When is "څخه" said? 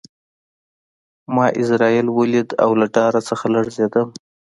3.29-3.45